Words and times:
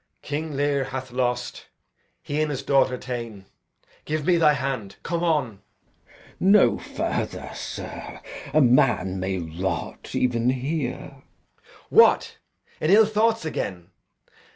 King 0.23 0.53
Lear 0.57 0.85
hath 0.85 1.11
lost, 1.11 1.67
he 2.23 2.41
and 2.41 2.49
his 2.49 2.63
daughter 2.63 2.97
ta'en. 2.97 3.45
Give 4.03 4.25
me 4.25 4.37
thy 4.37 4.53
hand! 4.53 4.95
come 5.03 5.23
on! 5.23 5.61
Glou. 6.07 6.13
No 6.39 6.77
further, 6.79 7.51
sir. 7.53 8.19
A 8.51 8.61
man 8.61 9.19
may 9.19 9.37
rot 9.37 10.15
even 10.15 10.49
here. 10.49 11.17
Edg. 11.17 11.23
What, 11.89 12.37
in 12.79 12.89
ill 12.89 13.05
thoughts 13.05 13.45
again? 13.45 13.91